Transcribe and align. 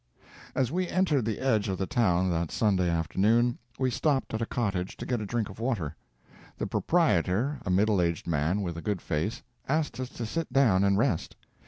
As 0.55 0.71
we 0.71 0.87
entered 0.87 1.25
the 1.25 1.37
edge 1.37 1.69
of 1.69 1.77
the 1.77 1.85
town 1.85 2.31
that 2.31 2.49
Sunday 2.49 2.89
afternoon, 2.89 3.59
we 3.77 3.91
stopped 3.91 4.33
at 4.33 4.41
a 4.41 4.47
cottage 4.47 4.97
to 4.97 5.05
get 5.05 5.21
a 5.21 5.27
drink 5.27 5.47
of 5.47 5.59
water. 5.59 5.95
The 6.57 6.65
proprietor, 6.65 7.59
a 7.67 7.69
middle 7.69 8.01
aged 8.01 8.25
man 8.25 8.63
with 8.63 8.77
a 8.77 8.81
good 8.81 8.99
face, 8.99 9.43
asked 9.69 9.99
us 9.99 10.09
to 10.09 10.25
sit 10.25 10.51
down 10.51 10.83
and 10.83 10.97
rest. 10.97 11.35